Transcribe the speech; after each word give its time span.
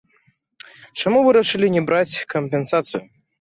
Чаму 1.01 1.19
вырашылі 1.27 1.67
не 1.75 1.83
браць 1.91 2.15
кампенсацыю? 2.37 3.01